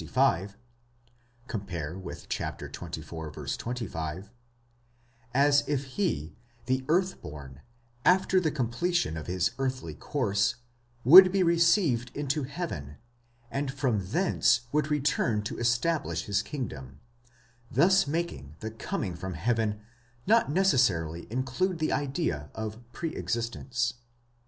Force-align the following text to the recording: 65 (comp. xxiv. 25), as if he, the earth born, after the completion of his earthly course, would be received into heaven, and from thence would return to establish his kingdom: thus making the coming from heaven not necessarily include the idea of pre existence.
65 0.01 0.57
(comp. 1.47 1.69
xxiv. 1.69 3.51
25), 3.51 4.31
as 5.31 5.63
if 5.67 5.83
he, 5.83 6.35
the 6.65 6.83
earth 6.87 7.21
born, 7.21 7.61
after 8.03 8.39
the 8.39 8.49
completion 8.49 9.15
of 9.15 9.27
his 9.27 9.51
earthly 9.59 9.93
course, 9.93 10.55
would 11.03 11.31
be 11.31 11.43
received 11.43 12.09
into 12.15 12.41
heaven, 12.41 12.97
and 13.51 13.71
from 13.71 14.03
thence 14.07 14.61
would 14.71 14.89
return 14.89 15.43
to 15.43 15.59
establish 15.59 16.23
his 16.25 16.41
kingdom: 16.41 16.99
thus 17.69 18.07
making 18.07 18.55
the 18.59 18.71
coming 18.71 19.13
from 19.15 19.35
heaven 19.35 19.81
not 20.25 20.49
necessarily 20.51 21.27
include 21.31 21.77
the 21.77 21.91
idea 21.91 22.49
of 22.55 22.79
pre 22.91 23.15
existence. 23.15 23.93